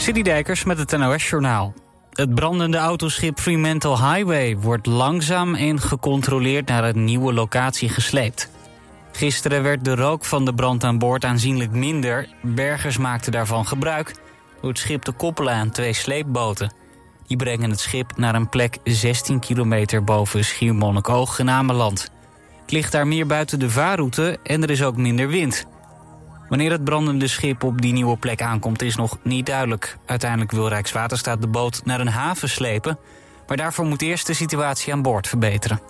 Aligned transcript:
Dijkers 0.00 0.64
met 0.64 0.78
het 0.78 0.98
NOS-journaal. 0.98 1.74
Het 2.12 2.34
brandende 2.34 2.76
autoschip 2.76 3.40
Fremantle 3.40 3.96
Highway 3.96 4.56
wordt 4.56 4.86
langzaam 4.86 5.54
en 5.54 5.80
gecontroleerd 5.80 6.68
naar 6.68 6.84
een 6.84 7.04
nieuwe 7.04 7.32
locatie 7.32 7.88
gesleept. 7.88 8.50
Gisteren 9.12 9.62
werd 9.62 9.84
de 9.84 9.94
rook 9.94 10.24
van 10.24 10.44
de 10.44 10.54
brand 10.54 10.84
aan 10.84 10.98
boord 10.98 11.24
aanzienlijk 11.24 11.70
minder. 11.70 12.28
Bergers 12.42 12.98
maakten 12.98 13.32
daarvan 13.32 13.66
gebruik 13.66 14.14
door 14.60 14.70
het 14.70 14.78
schip 14.78 15.02
te 15.02 15.12
koppelen 15.12 15.54
aan 15.54 15.70
twee 15.70 15.92
sleepboten. 15.92 16.72
Die 17.26 17.36
brengen 17.36 17.70
het 17.70 17.80
schip 17.80 18.16
naar 18.16 18.34
een 18.34 18.48
plek 18.48 18.78
16 18.84 19.40
kilometer 19.40 20.04
boven 20.04 20.44
Schiermonnikoog 20.44 21.38
in 21.38 21.50
Ameland. 21.50 22.10
Het 22.62 22.72
ligt 22.72 22.92
daar 22.92 23.06
meer 23.06 23.26
buiten 23.26 23.58
de 23.58 23.70
vaarroute 23.70 24.38
en 24.42 24.62
er 24.62 24.70
is 24.70 24.82
ook 24.82 24.96
minder 24.96 25.28
wind. 25.28 25.66
Wanneer 26.50 26.70
het 26.70 26.84
brandende 26.84 27.28
schip 27.28 27.64
op 27.64 27.80
die 27.80 27.92
nieuwe 27.92 28.16
plek 28.16 28.42
aankomt 28.42 28.82
is 28.82 28.96
nog 28.96 29.18
niet 29.22 29.46
duidelijk. 29.46 29.98
Uiteindelijk 30.06 30.50
wil 30.50 30.68
Rijkswaterstaat 30.68 31.40
de 31.40 31.48
boot 31.48 31.80
naar 31.84 32.00
een 32.00 32.08
haven 32.08 32.48
slepen... 32.48 32.98
maar 33.46 33.56
daarvoor 33.56 33.84
moet 33.84 34.02
eerst 34.02 34.26
de 34.26 34.34
situatie 34.34 34.92
aan 34.92 35.02
boord 35.02 35.28
verbeteren. 35.28 35.80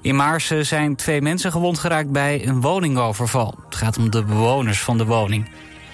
In 0.00 0.16
Maarsen 0.16 0.66
zijn 0.66 0.96
twee 0.96 1.22
mensen 1.22 1.52
gewond 1.52 1.78
geraakt 1.78 2.10
bij 2.10 2.46
een 2.46 2.60
woningoverval. 2.60 3.58
Het 3.64 3.74
gaat 3.74 3.98
om 3.98 4.10
de 4.10 4.24
bewoners 4.24 4.80
van 4.80 4.98
de 4.98 5.04
woning. 5.04 5.50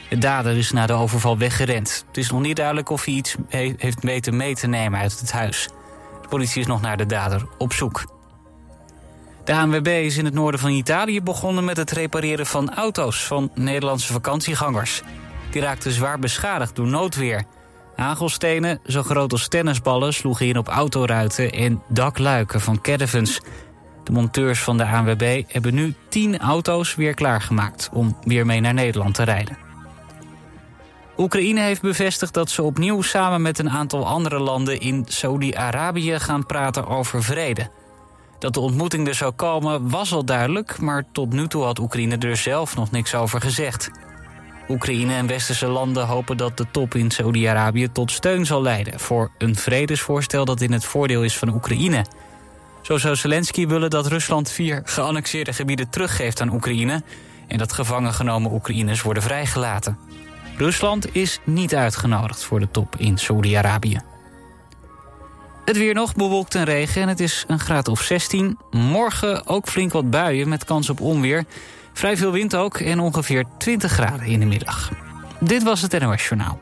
De 0.09 0.19
dader 0.19 0.57
is 0.57 0.73
na 0.73 0.87
de 0.87 0.93
overval 0.93 1.39
weggerend. 1.39 2.05
Het 2.07 2.17
is 2.17 2.31
nog 2.31 2.41
niet 2.41 2.57
duidelijk 2.57 2.91
of 2.91 3.05
hij 3.05 3.15
iets 3.15 3.37
heeft 3.77 4.03
weten 4.03 4.37
mee 4.37 4.55
te 4.55 4.67
nemen 4.67 5.01
uit 5.01 5.21
het 5.21 5.33
huis. 5.33 5.69
De 6.23 6.29
politie 6.29 6.61
is 6.61 6.67
nog 6.67 6.81
naar 6.81 6.97
de 6.97 7.07
dader 7.07 7.47
op 7.59 7.73
zoek. 7.73 8.18
De 9.49 9.55
ANWB 9.55 9.87
is 9.87 10.17
in 10.17 10.25
het 10.25 10.35
noorden 10.35 10.61
van 10.61 10.71
Italië 10.71 11.23
begonnen 11.23 11.65
met 11.65 11.77
het 11.77 11.91
repareren 11.91 12.47
van 12.47 12.75
auto's 12.75 13.25
van 13.25 13.51
Nederlandse 13.55 14.13
vakantiegangers. 14.13 15.03
Die 15.51 15.63
raakten 15.63 15.93
zwaar 15.93 16.19
beschadigd 16.19 16.77
door 16.77 16.87
noodweer. 16.87 17.45
Hagelstenen, 17.97 18.81
zo 18.87 19.03
groot 19.03 19.33
als 19.33 19.49
tennisballen, 19.49 20.15
sloegen 20.15 20.47
in 20.47 20.59
op 20.59 20.69
autoruiten 20.69 21.51
en 21.53 21.83
dakluiken 21.89 22.61
van 22.61 22.81
caravans. 22.81 23.41
De 24.05 24.13
monteurs 24.13 24.63
van 24.63 24.77
de 24.77 24.87
ANWB 24.87 25.43
hebben 25.47 25.75
nu 25.75 25.95
10 26.09 26.39
auto's 26.39 26.95
weer 26.95 27.15
klaargemaakt 27.15 27.89
om 27.93 28.17
weer 28.25 28.47
mee 28.47 28.61
naar 28.61 28.75
Nederland 28.75 29.15
te 29.15 29.23
rijden. 29.23 29.59
Oekraïne 31.17 31.61
heeft 31.61 31.83
bevestigd 31.83 32.35
dat 32.35 32.51
ze 32.51 32.63
opnieuw 32.63 33.03
samen 33.03 33.43
met 33.43 33.59
een 33.59 33.71
aantal 33.71 34.07
andere 34.07 34.39
landen 34.39 34.81
in 34.81 35.05
Saudi-Arabië 35.07 36.19
gaan 36.19 36.47
praten 36.47 36.87
over 36.87 37.23
vrede. 37.23 37.71
Dat 38.39 38.55
de 38.55 38.61
ontmoeting 38.61 39.09
er 39.09 39.15
zou 39.15 39.33
komen 39.33 39.89
was 39.91 40.13
al 40.13 40.25
duidelijk, 40.25 40.81
maar 40.81 41.05
tot 41.13 41.33
nu 41.33 41.49
toe 41.49 41.65
had 41.65 41.79
Oekraïne 41.79 42.17
er 42.19 42.37
zelf 42.37 42.77
nog 42.77 42.91
niks 42.91 43.15
over 43.15 43.41
gezegd. 43.41 43.91
Oekraïne 44.69 45.15
en 45.15 45.27
westerse 45.27 45.67
landen 45.67 46.07
hopen 46.07 46.37
dat 46.37 46.57
de 46.57 46.67
top 46.71 46.95
in 46.95 47.11
Saudi-Arabië 47.11 47.93
tot 47.93 48.11
steun 48.11 48.47
zal 48.47 48.63
leiden 48.63 49.01
voor 49.01 49.31
een 49.39 49.57
vredesvoorstel 49.57 50.45
dat 50.45 50.61
in 50.61 50.73
het 50.73 50.85
voordeel 50.85 51.23
is 51.23 51.39
van 51.39 51.55
Oekraïne. 51.55 52.05
Zo 52.83 52.99
zou 52.99 53.17
Zelensky 53.17 53.67
willen 53.67 53.91
dat 53.91 54.07
Rusland 54.07 54.51
vier 54.51 54.83
geannexeerde 54.85 55.53
gebieden 55.53 55.91
teruggeeft 55.91 56.41
aan 56.41 56.53
Oekraïne 56.53 57.03
en 57.47 57.59
dat 57.59 57.73
gevangen 57.73 58.13
genomen 58.13 58.53
Oekraïners 58.53 59.03
worden 59.03 59.23
vrijgelaten. 59.23 59.99
Rusland 60.57 61.15
is 61.15 61.41
niet 61.45 61.75
uitgenodigd 61.75 62.45
voor 62.45 62.61
de 62.61 62.71
top 62.71 62.97
in 62.97 63.19
Saudi-Arabië. 63.19 64.01
Het 65.69 65.77
weer 65.77 65.95
nog 65.95 66.15
bewolkt 66.15 66.55
en 66.55 66.65
regen 66.65 67.03
en 67.03 67.09
het 67.09 67.21
is 67.21 67.45
een 67.47 67.59
graad 67.59 67.89
of 67.89 68.03
16. 68.03 68.59
Morgen 68.71 69.47
ook 69.47 69.69
flink 69.69 69.93
wat 69.93 70.11
buien 70.11 70.49
met 70.49 70.65
kans 70.65 70.91
op 70.91 71.01
onweer. 71.01 71.45
Vrij 71.93 72.17
veel 72.17 72.33
wind 72.33 72.57
ook 72.57 72.79
en 72.79 73.01
ongeveer 73.01 73.45
20 73.59 73.93
graden 73.93 74.27
in 74.27 74.41
de 74.41 74.47
middag. 74.47 74.91
Dit 75.41 75.63
was 75.63 75.83
het 75.83 75.99
NOS 75.99 76.29
Journaal. 76.29 76.61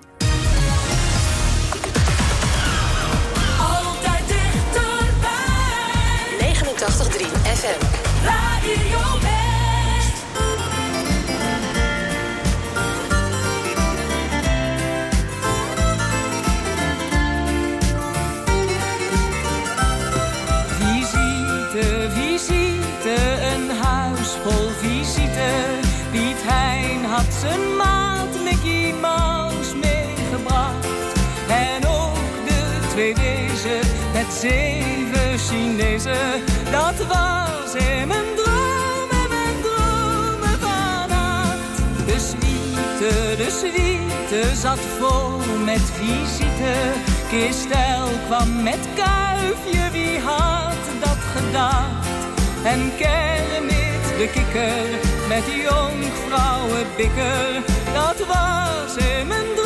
Zijn 27.49 27.77
maat 27.77 28.43
Mickey 28.45 28.95
Mouse 29.01 29.77
meegebracht. 29.77 30.87
En 31.49 31.87
ook 31.87 32.47
de 32.49 32.89
twee 32.89 33.15
wezen 33.15 33.81
met 34.13 34.33
zeven 34.41 35.39
Chinezen. 35.39 36.43
Dat 36.71 37.07
was 37.07 37.75
in 37.75 38.09
mijn 38.09 38.31
droom 38.37 39.11
en 39.23 39.29
mijn 39.29 39.61
dromen. 39.63 40.59
De 42.07 42.19
suite, 42.19 43.37
de 43.37 43.51
suite 43.61 44.57
zat 44.57 44.81
vol 44.99 45.39
met 45.65 45.83
visite. 45.99 46.75
Kistel 47.29 48.09
kwam 48.27 48.63
met 48.63 48.89
kuifje, 48.95 49.91
wie 49.93 50.19
had 50.19 50.85
dat 51.01 51.19
gedacht? 51.35 52.07
En 52.65 52.93
Kermit 52.97 53.86
de 54.19 54.29
kikker 54.31 54.89
met 55.29 55.45
jonkvrouwen 55.47 56.87
bikker. 56.97 57.63
Dat 57.95 58.27
was 58.27 58.97
in 58.97 59.27
mijn 59.27 59.47
droom 59.55 59.66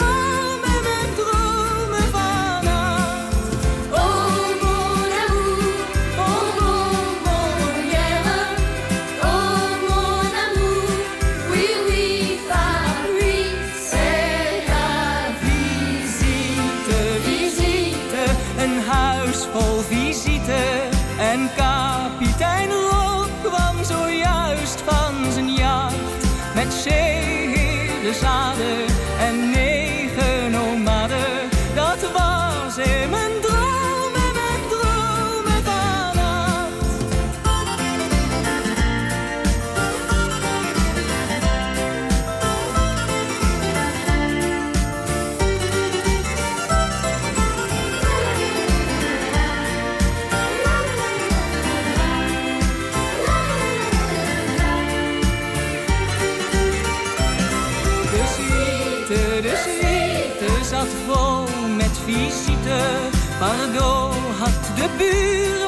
Argo 63.60 64.10
the 64.40 64.72
gebuurd. 64.76 65.59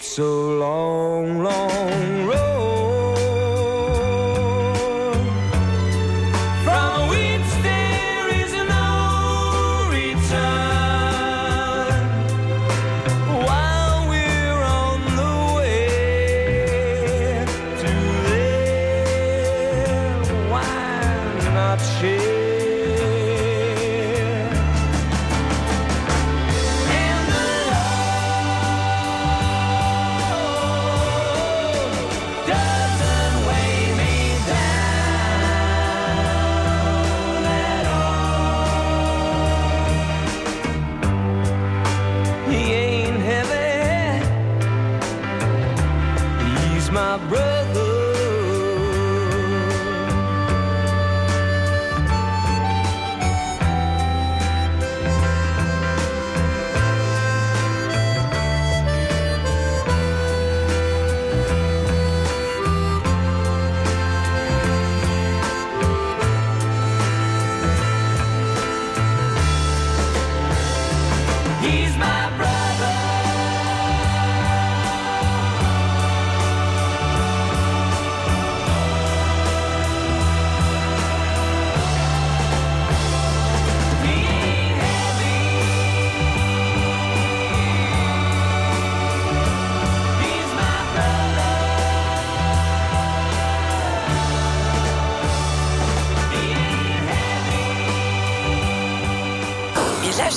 so 0.00 0.35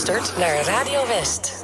luistert 0.10 0.38
naar 0.38 0.64
Radio 0.64 1.08
West. 1.08 1.64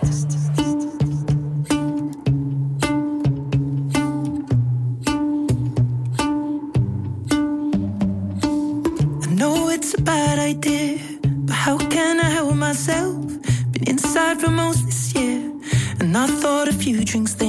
I 9.21 9.35
know 9.35 9.69
it's 9.69 9.93
a 9.97 10.01
bad 10.01 10.37
idea, 10.37 10.97
but 11.21 11.55
how 11.55 11.77
can 11.77 12.19
I 12.19 12.29
help 12.33 12.55
myself? 12.55 13.15
Been 13.71 13.83
inside 13.83 14.39
for 14.39 14.51
most 14.51 14.85
this 14.85 15.11
year, 15.11 15.51
and 15.99 16.17
I 16.17 16.27
thought 16.27 16.67
a 16.67 16.73
few 16.73 17.03
drinks. 17.03 17.44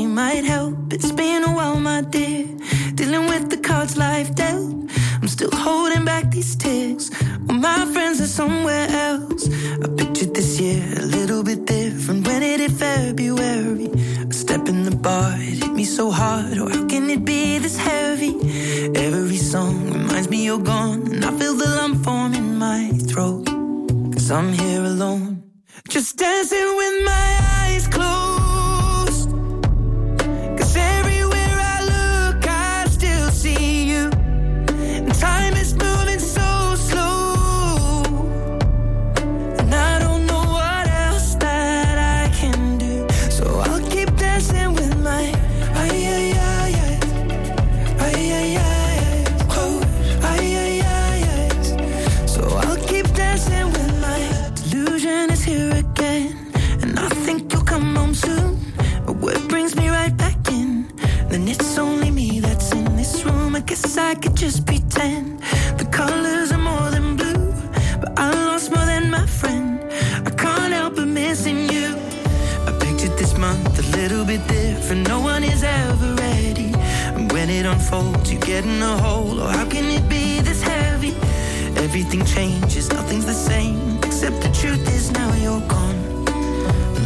truth 84.66 84.88
is 84.94 85.12
now 85.12 85.32
you're 85.34 85.66
gone. 85.68 86.24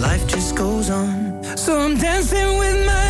Life 0.01 0.27
just 0.27 0.57
goes 0.57 0.89
on. 0.89 1.45
So 1.57 1.79
I'm 1.79 1.97
dancing 1.97 2.59
with 2.59 2.87
my 2.87 3.10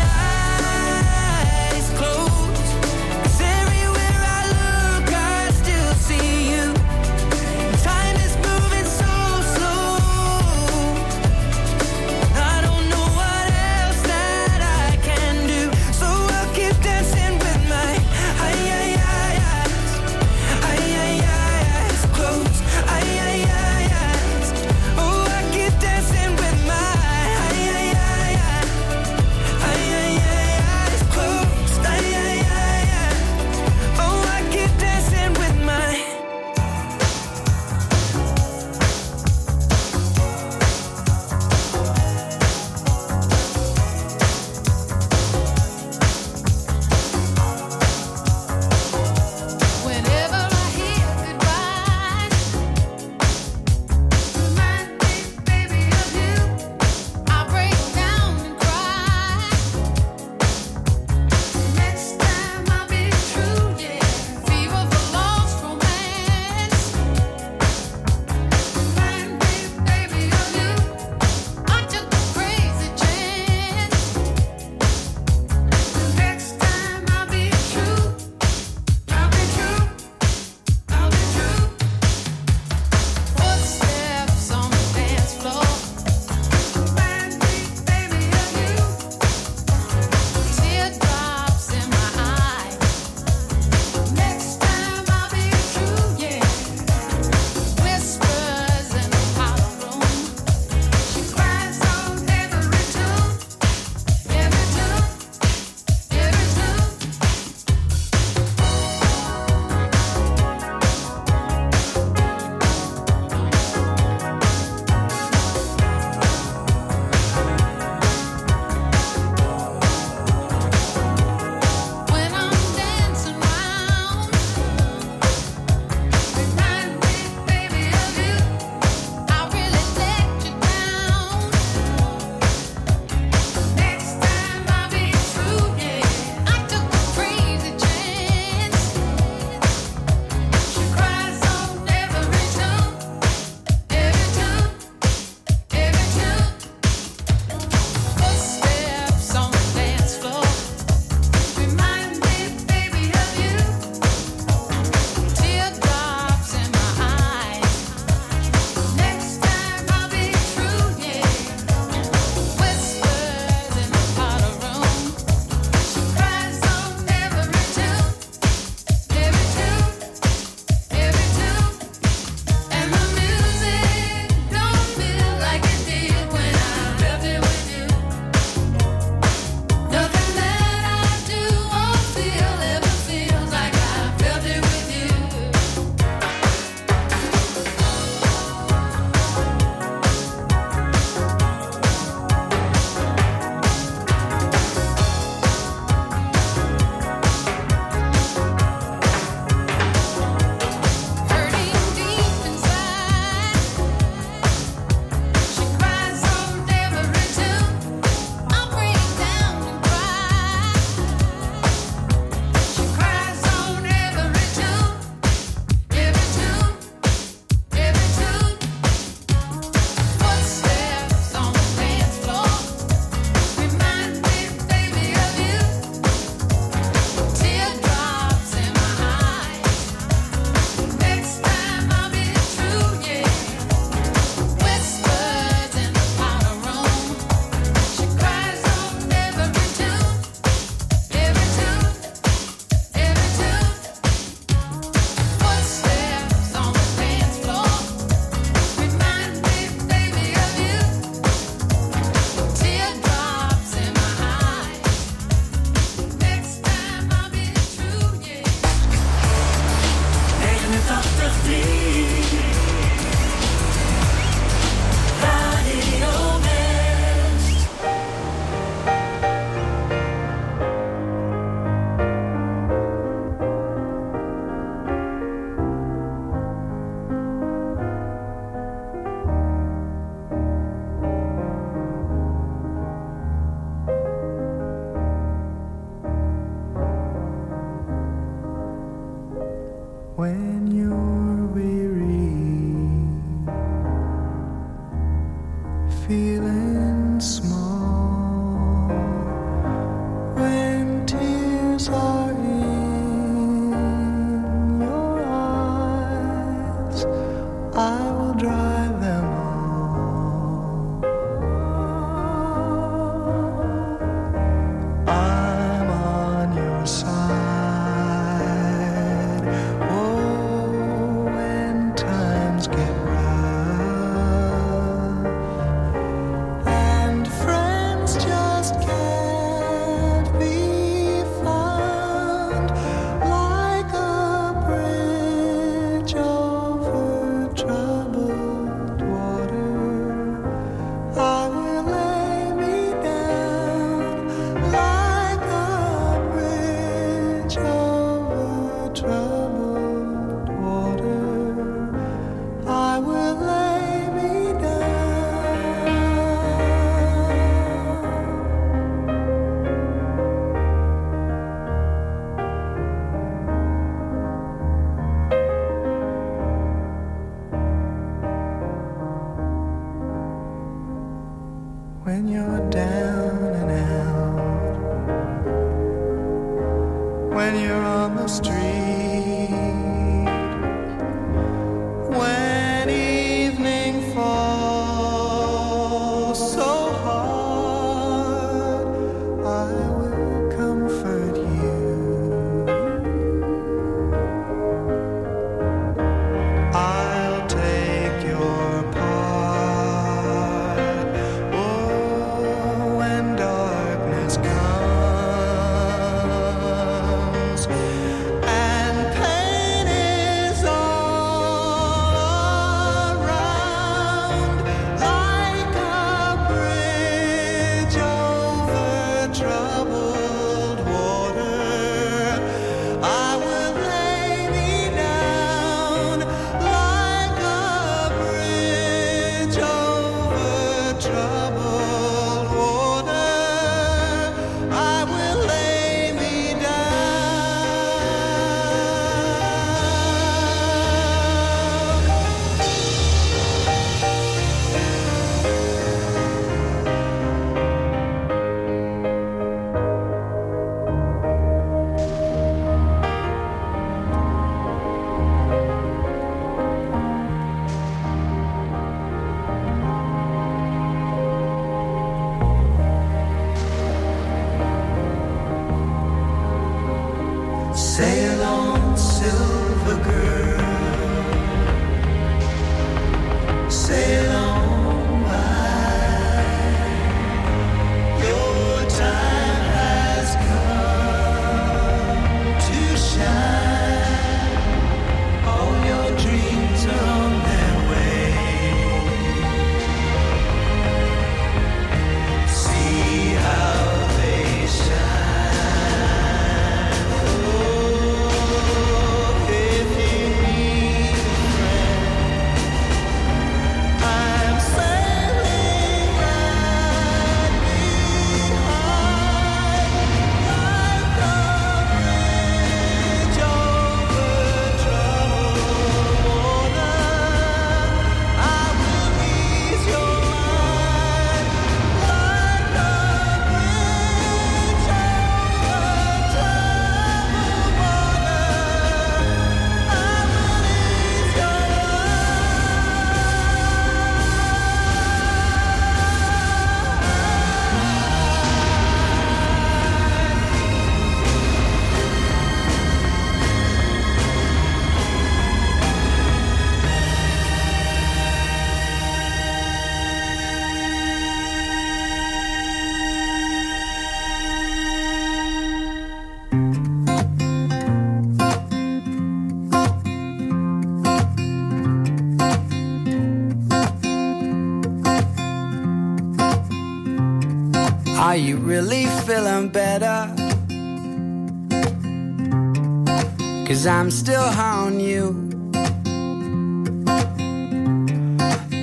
Cause 573.81 573.87
I'm 573.87 574.11
still 574.11 574.43
on 574.43 574.99
you. 574.99 575.33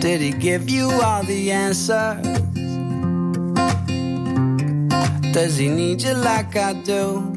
Did 0.00 0.20
he 0.20 0.32
give 0.32 0.68
you 0.68 0.90
all 0.90 1.22
the 1.22 1.52
answers? 1.52 2.26
Does 5.32 5.56
he 5.56 5.68
need 5.68 6.02
you 6.02 6.14
like 6.14 6.56
I 6.56 6.72
do? 6.82 7.27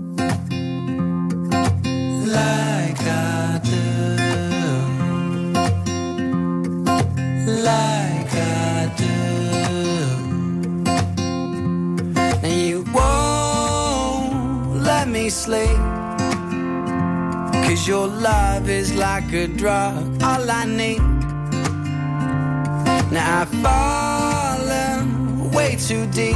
like 19.21 19.33
a 19.33 19.47
drug. 19.47 20.23
All 20.23 20.49
I 20.49 20.65
need. 20.65 21.01
Now 23.11 23.41
I've 23.41 23.49
fallen 23.61 25.51
way 25.51 25.75
too 25.75 26.07
deep. 26.07 26.35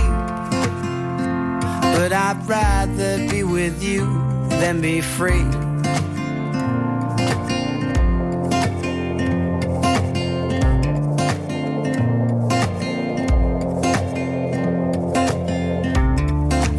But 1.95 2.11
I'd 2.11 2.41
rather 2.45 3.17
be 3.29 3.43
with 3.43 3.83
you 3.83 4.05
than 4.59 4.81
be 4.81 5.01
free. 5.01 5.43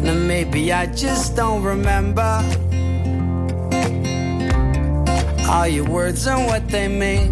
Now 0.03 0.13
maybe 0.13 0.71
I 0.71 0.85
just 0.87 1.35
don't 1.35 1.63
remember 1.63 2.66
all 5.47 5.67
your 5.67 5.85
words 5.85 6.27
and 6.27 6.45
what 6.45 6.67
they 6.67 6.87
mean. 6.87 7.31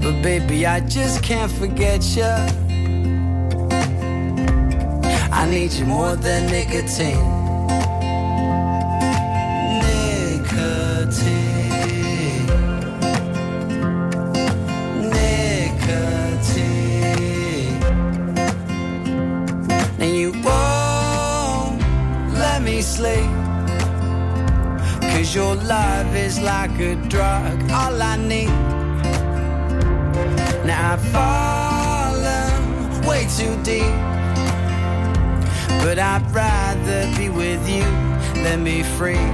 But 0.00 0.22
baby, 0.22 0.66
I 0.66 0.80
just 0.80 1.22
can't 1.22 1.50
forget 1.50 2.04
you. 2.16 2.24
I 5.32 5.48
need 5.50 5.72
you 5.72 5.86
more 5.86 6.16
than 6.16 6.50
nicotine. 6.50 7.37
Your 25.38 25.54
love 25.54 26.16
is 26.16 26.40
like 26.40 26.76
a 26.80 26.96
drug, 27.14 27.56
all 27.70 28.02
I 28.02 28.16
need. 28.16 28.48
Now 30.66 30.94
I've 30.94 31.04
fallen 31.14 33.06
way 33.06 33.22
too 33.38 33.54
deep. 33.62 33.98
But 35.84 35.96
I'd 36.00 36.26
rather 36.32 37.00
be 37.16 37.28
with 37.28 37.62
you 37.68 37.86
than 38.42 38.64
be 38.64 38.82
free. 38.96 39.28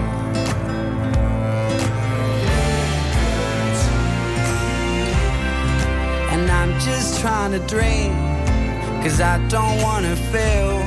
And 6.33 6.45
I'm 6.51 6.73
just 6.81 7.19
trying 7.23 7.53
to 7.53 7.61
dream. 7.75 8.13
Cause 9.03 9.23
I 9.23 9.39
don't 9.49 9.81
wanna 9.81 10.17
feel. 10.33 10.84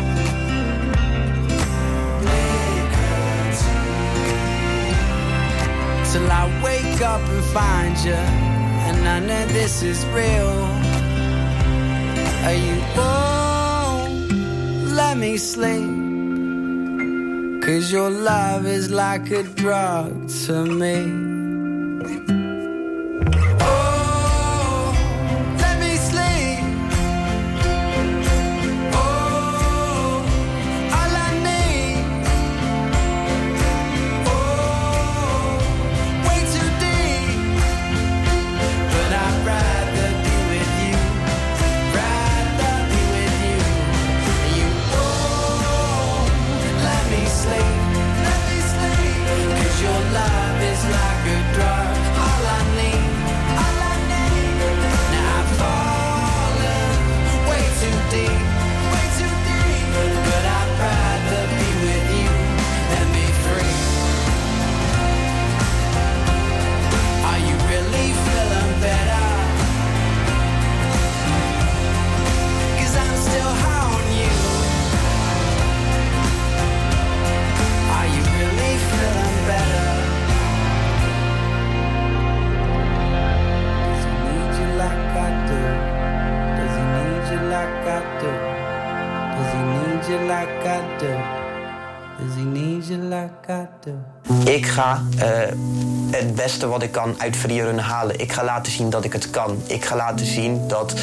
Till 6.27 6.35
I 6.35 6.61
wake 6.61 7.01
up 7.01 7.21
and 7.21 7.43
find 7.45 7.97
you. 8.03 8.11
And 8.11 9.01
none 9.01 9.29
of 9.29 9.53
this 9.53 9.81
is 9.81 10.05
real. 10.07 10.51
Are 12.43 12.59
you 12.65 12.75
won't 12.97 14.31
let 14.93 15.17
me 15.17 15.37
sleep? 15.37 15.87
Cause 17.63 17.93
your 17.93 18.09
love 18.09 18.65
is 18.65 18.91
like 18.91 19.31
a 19.31 19.43
drug 19.43 20.27
to 20.47 20.65
me. 20.65 21.26
Wat 96.65 96.83
ik 96.83 96.91
kan 96.91 97.15
uit 97.17 97.35
freerun 97.35 97.79
halen. 97.79 98.19
Ik 98.19 98.31
ga 98.31 98.43
laten 98.43 98.71
zien 98.71 98.89
dat 98.89 99.03
ik 99.03 99.13
het 99.13 99.29
kan. 99.29 99.61
Ik 99.67 99.85
ga 99.85 99.95
laten 99.95 100.25
zien 100.25 100.67
dat 100.67 100.93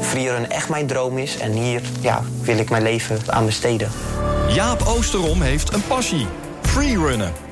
freerun 0.00 0.50
echt 0.50 0.68
mijn 0.68 0.86
droom 0.86 1.18
is. 1.18 1.38
En 1.38 1.52
hier 1.52 1.82
ja, 2.00 2.22
wil 2.40 2.58
ik 2.58 2.70
mijn 2.70 2.82
leven 2.82 3.18
aan 3.26 3.46
besteden. 3.46 3.90
Jaap 4.48 4.82
Oosterom 4.86 5.42
heeft 5.42 5.72
een 5.72 5.86
passie. 5.86 6.26
Freerunnen. 6.62 7.51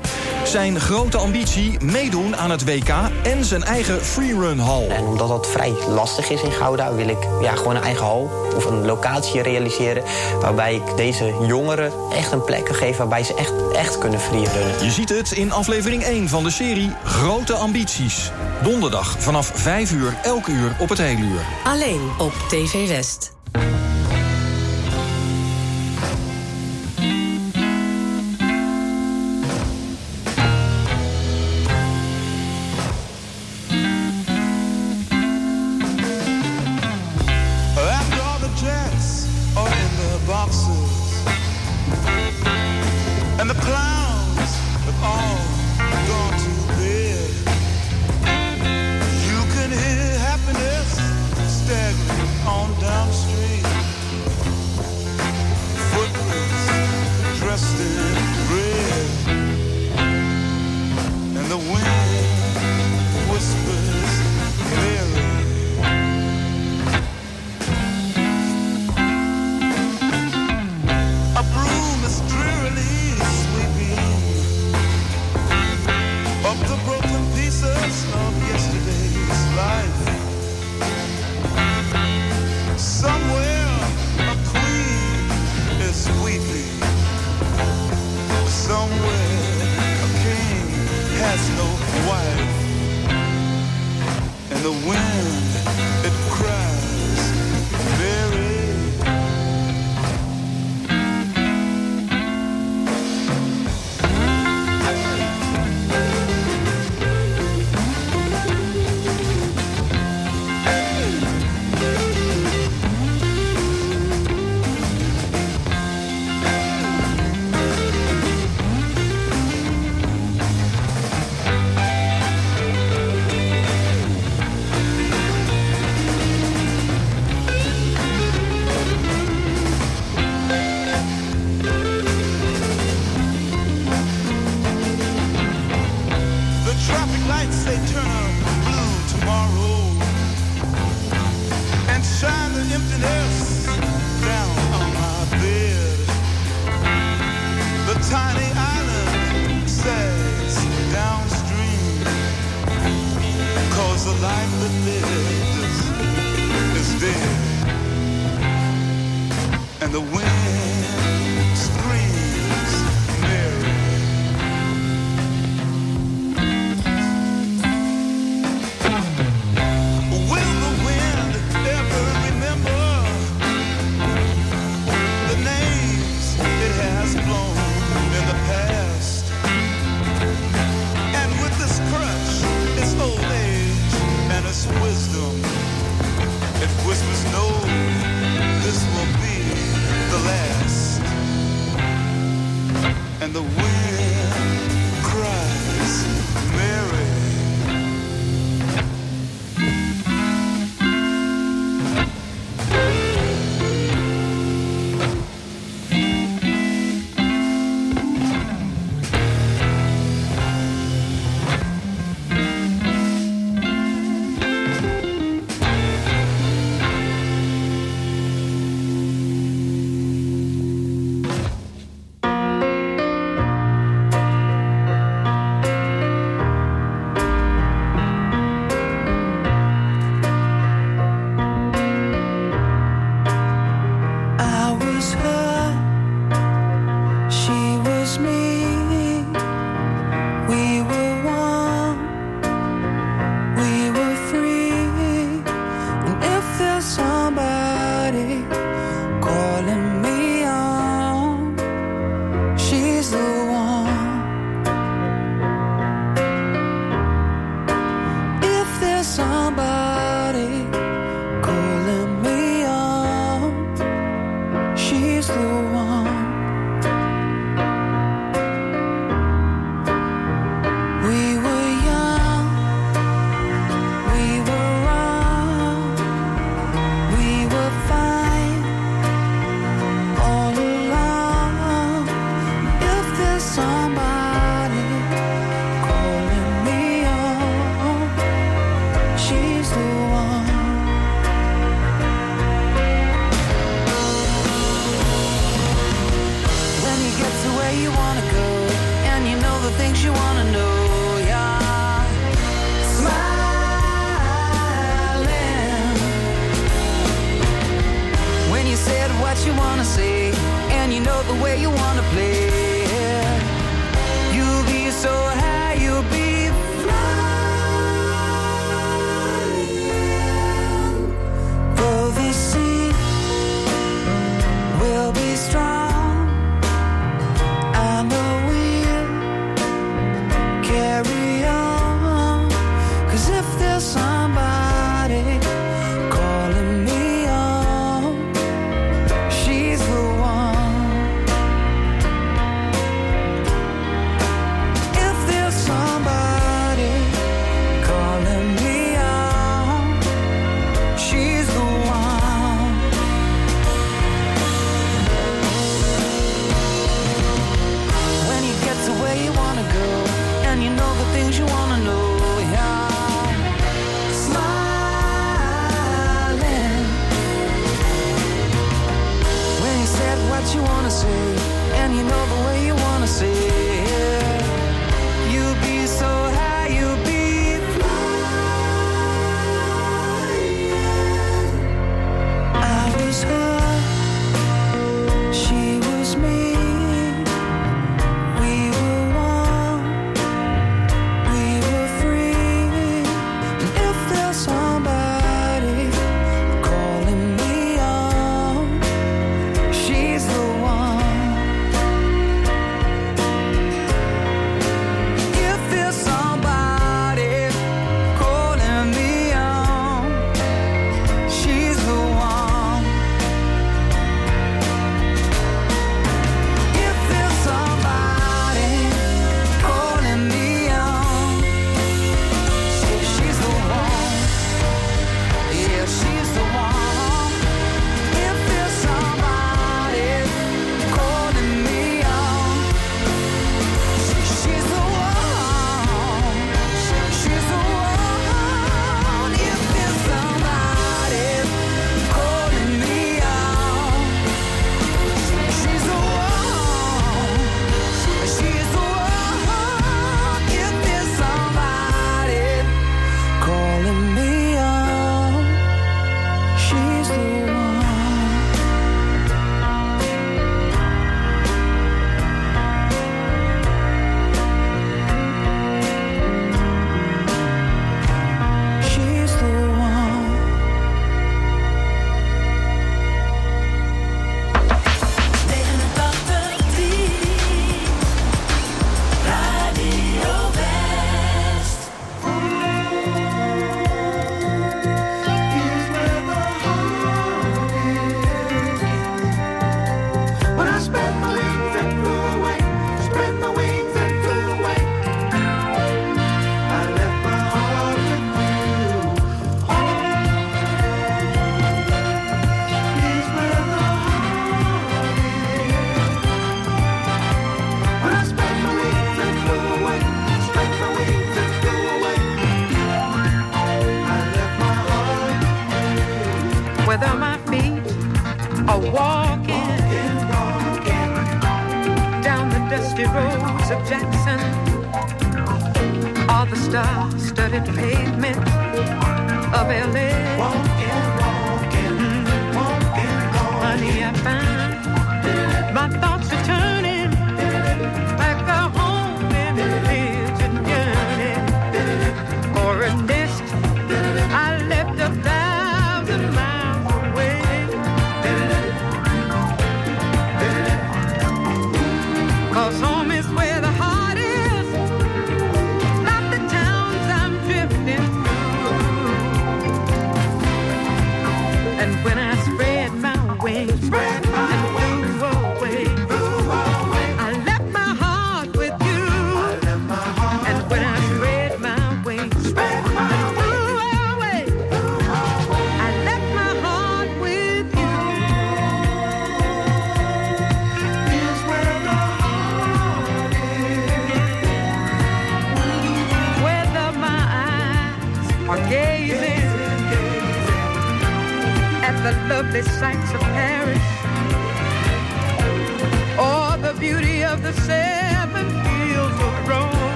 Zijn 0.50 0.80
grote 0.80 1.16
ambitie 1.16 1.84
meedoen 1.84 2.36
aan 2.36 2.50
het 2.50 2.64
WK 2.64 2.88
en 3.22 3.44
zijn 3.44 3.62
eigen 3.62 4.04
freerunhal. 4.04 4.86
En 4.88 5.04
omdat 5.04 5.28
dat 5.28 5.46
vrij 5.46 5.74
lastig 5.88 6.30
is 6.30 6.42
in 6.42 6.52
Gouda... 6.52 6.94
wil 6.94 7.08
ik 7.08 7.28
ja, 7.40 7.54
gewoon 7.54 7.76
een 7.76 7.82
eigen 7.82 8.04
hal 8.04 8.30
of 8.56 8.64
een 8.64 8.86
locatie 8.86 9.42
realiseren... 9.42 10.02
waarbij 10.40 10.74
ik 10.74 10.96
deze 10.96 11.34
jongeren 11.46 11.92
echt 12.12 12.32
een 12.32 12.44
plek 12.44 12.64
kan 12.64 12.74
geven... 12.74 12.98
waarbij 12.98 13.24
ze 13.24 13.34
echt, 13.34 13.52
echt 13.72 13.98
kunnen 13.98 14.20
freerunnen. 14.20 14.84
Je 14.84 14.90
ziet 14.90 15.08
het 15.08 15.32
in 15.32 15.52
aflevering 15.52 16.02
1 16.02 16.28
van 16.28 16.42
de 16.42 16.50
serie 16.50 16.92
Grote 17.04 17.54
Ambities. 17.54 18.30
Donderdag 18.62 19.16
vanaf 19.18 19.52
5 19.54 19.92
uur 19.92 20.16
elk 20.22 20.46
uur 20.46 20.76
op 20.78 20.88
het 20.88 20.98
hele 20.98 21.22
uur. 21.22 21.40
Alleen 21.64 22.10
op 22.18 22.32
TV 22.48 22.88
West. 22.88 23.39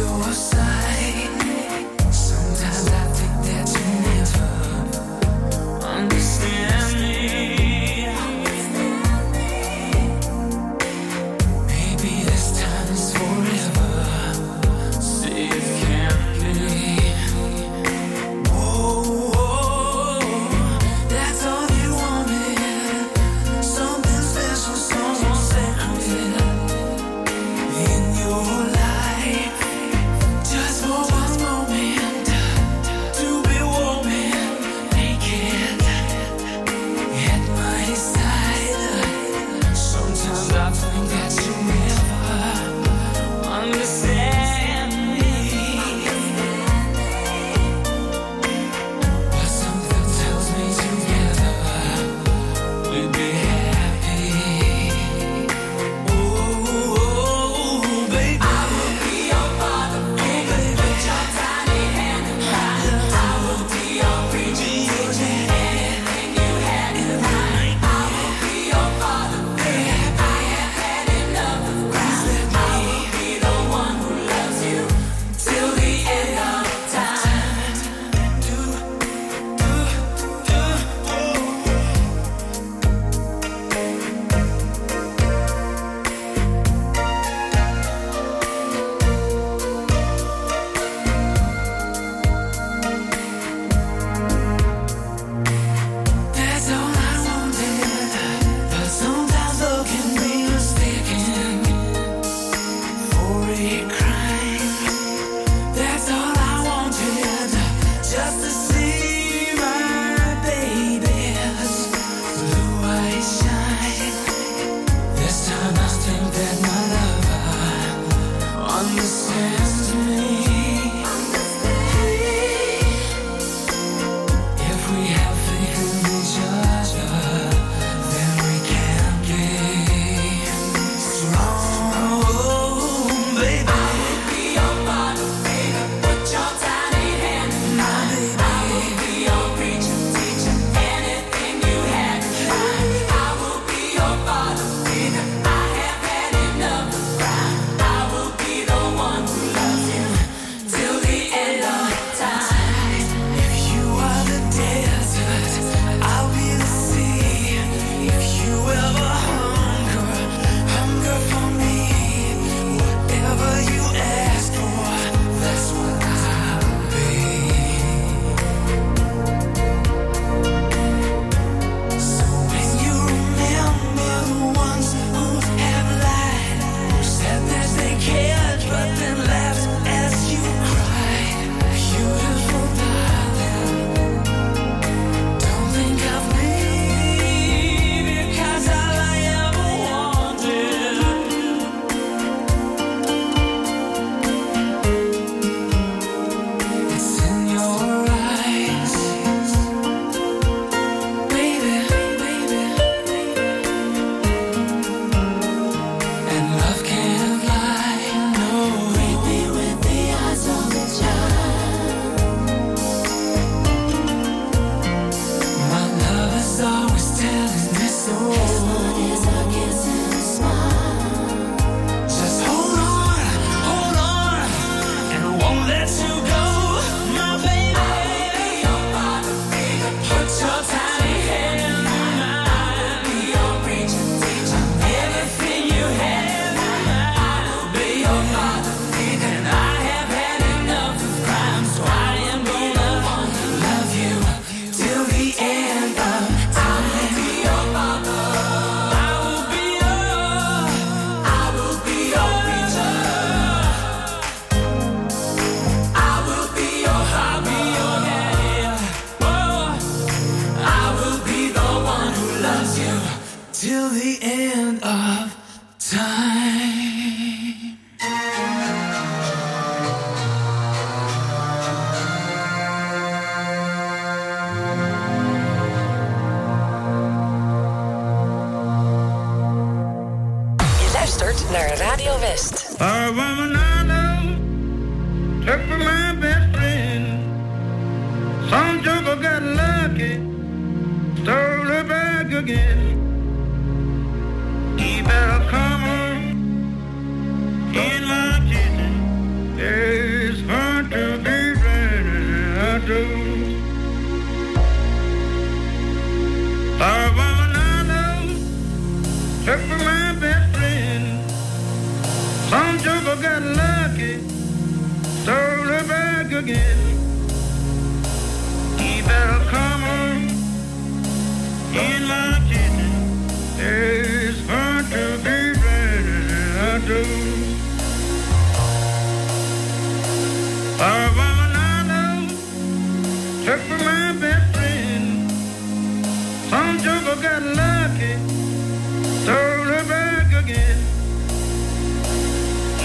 to 0.00 0.06
a 0.06 0.79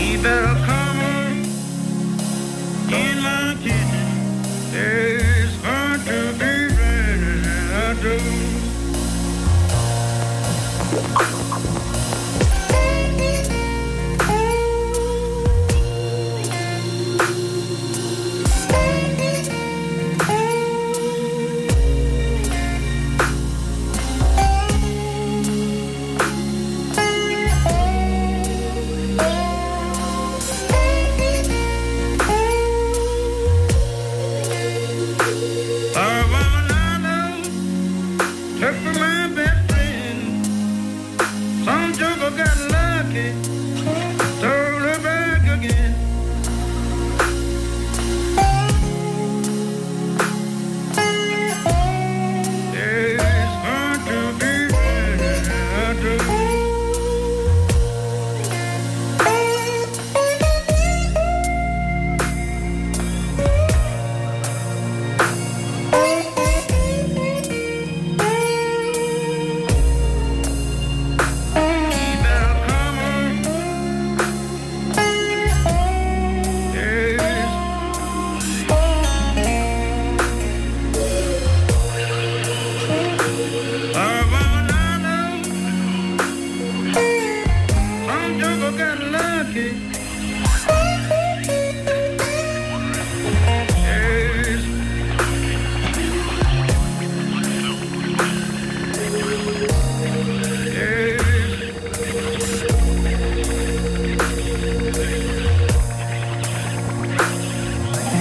He 0.06 0.18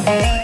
Bye. 0.05 0.44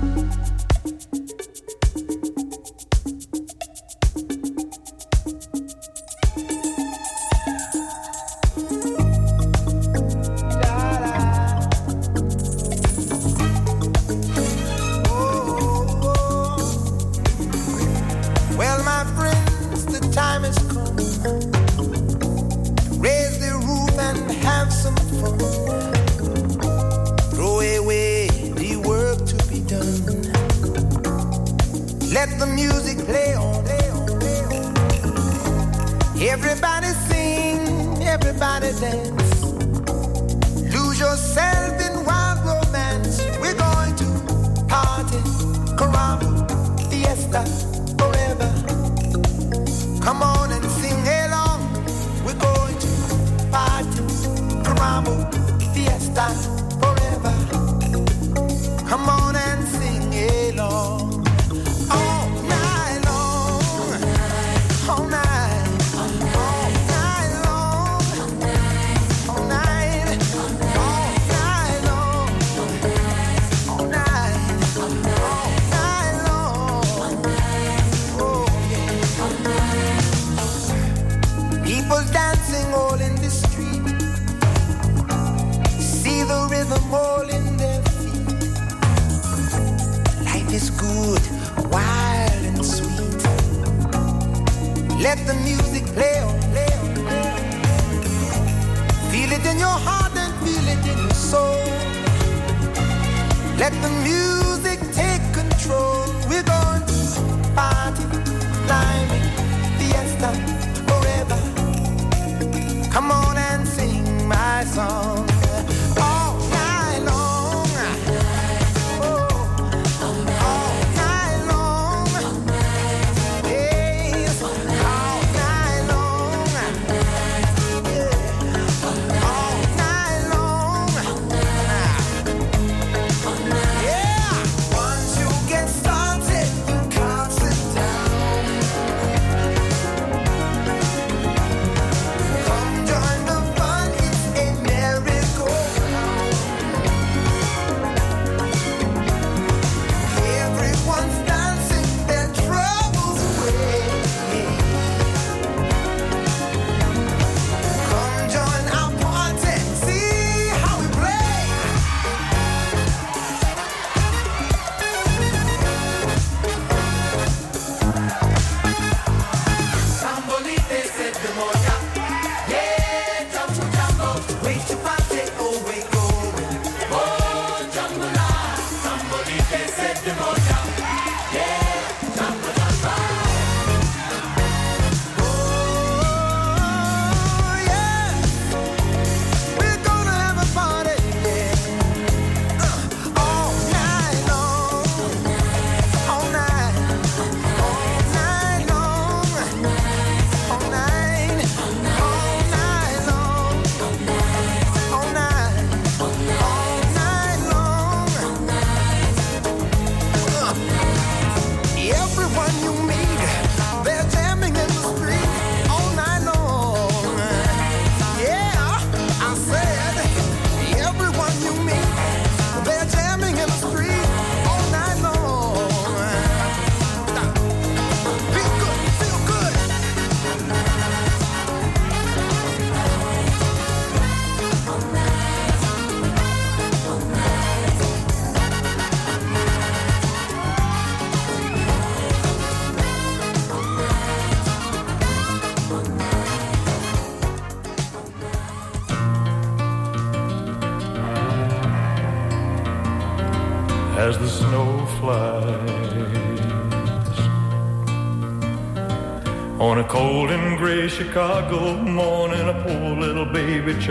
estás 56.21 56.50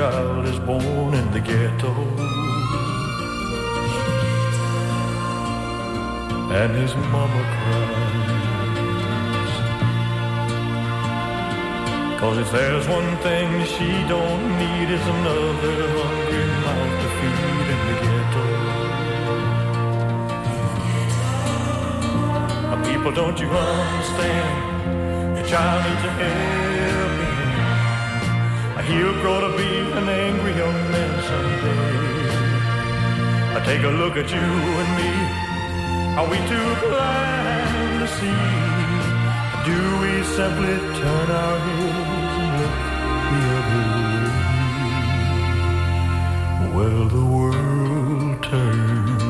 child 0.01 0.45
is 0.47 0.59
born 0.61 1.13
in 1.13 1.27
the 1.31 1.41
ghetto. 1.49 1.93
And 6.61 6.71
his 6.83 6.93
mama 7.13 7.43
cries. 7.55 8.31
Cause 12.21 12.39
if 12.45 12.49
there's 12.57 12.87
one 12.89 13.11
thing 13.27 13.49
she 13.75 13.91
don't 14.15 14.47
need 14.63 14.89
is 14.97 15.05
another 15.17 15.75
hungry 15.97 16.47
mouth 16.65 16.95
to 17.03 17.09
feed 17.19 17.69
in 17.75 17.81
the 17.89 17.97
ghetto. 18.05 18.45
Uh, 22.73 22.79
People, 22.89 23.13
don't 23.21 23.39
you 23.39 23.49
understand? 23.49 24.57
Your 25.37 25.47
child 25.47 25.81
needs 25.85 26.05
a. 26.05 26.11
Uh, 26.77 26.80
He'll 28.91 29.17
grow 29.23 29.39
to 29.41 29.51
be 29.57 29.71
an 30.01 30.09
angry 30.09 30.55
young 30.57 30.79
man 30.91 31.13
someday. 31.29 32.31
Uh, 33.55 33.61
Take 33.65 33.85
a 33.85 33.89
look 33.89 34.17
at 34.17 34.29
you 34.37 34.49
and 34.83 34.91
me. 34.99 35.13
Are 36.19 36.29
we 36.33 36.39
too 36.53 36.69
blind 36.89 38.01
to 38.03 38.09
see? 38.19 38.43
Do 39.71 39.79
we 40.03 40.13
simply 40.37 40.77
turn 41.01 41.29
our 41.31 41.59
heads 41.67 42.35
and 42.43 42.53
look 42.61 42.79
the 43.31 43.43
other 43.59 43.85
way? 46.59 46.75
Well, 46.75 47.05
the 47.17 47.25
world 47.37 48.43
turns. 48.43 49.30